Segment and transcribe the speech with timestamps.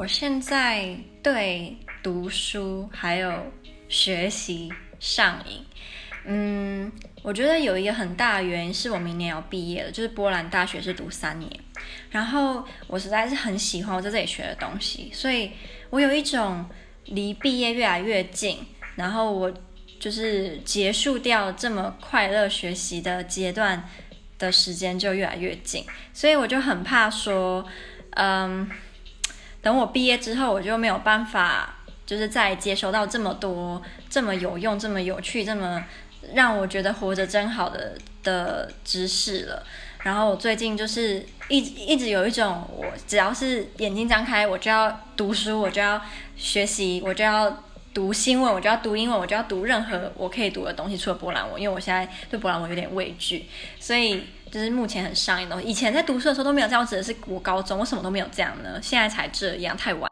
[0.00, 3.52] 我现在对读书还有
[3.86, 5.62] 学习上瘾，
[6.24, 6.90] 嗯，
[7.22, 11.52] 我觉得有一个很大的原因是我明年要毕业了，就是波兰大学是读三年，
[12.10, 15.50] 然后我实在是很喜欢我在这里学的东西，所以
[15.90, 16.64] 我有一种
[17.04, 18.56] 离毕业越来越近，
[18.94, 19.52] 然后我
[19.98, 23.86] 就是结束掉这么快乐学习的阶段
[24.38, 27.66] 的时间就越来越近，所以我就很怕说，
[28.12, 28.66] 嗯。
[29.62, 31.76] 等我毕业之后，我就没有办法，
[32.06, 35.84] 就是再接收到这么多这么有用、这么有趣、这么
[36.34, 39.62] 让我觉得活着真好的的知识了。
[40.02, 46.00] 然后我最近就是一一直有一种，我只要是眼睛张开，我就要读书，我就要
[46.36, 53.46] 学习，我就要读新闻，我就要读英文，我就要读任何我可以读的东西，除了波兰文，因为我现在对波兰文有点畏惧，
[53.78, 54.22] 所以。
[54.50, 60.08] 就是目前很上瘾的东西，以前在读书的时候都没有这样，指的是读高中，我什么都没有这样呢，现在才这样，太晚。